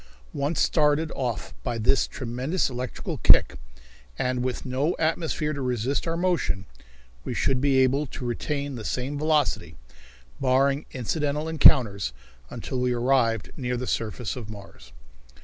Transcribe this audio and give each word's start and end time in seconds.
Once 0.33 0.59
started 0.59 1.11
off 1.15 1.53
by 1.61 1.77
this 1.77 2.07
tremendous 2.07 2.71
electrical 2.71 3.19
kick, 3.19 3.59
and 4.17 4.43
with 4.43 4.65
no 4.65 4.95
atmosphere 4.97 5.53
to 5.53 5.61
resist 5.61 6.07
our 6.07 6.17
motion, 6.17 6.65
we 7.23 7.35
should 7.35 7.61
be 7.61 7.77
able 7.77 8.07
to 8.07 8.25
retain 8.25 8.73
the 8.73 8.83
same 8.83 9.15
velocity, 9.15 9.75
barring 10.39 10.87
incidental 10.91 11.47
encounters, 11.47 12.13
until 12.49 12.79
we 12.79 12.93
arrived 12.93 13.51
near 13.55 13.77
the 13.77 13.85
surface 13.85 14.35
of 14.35 14.49
Mars. 14.49 14.91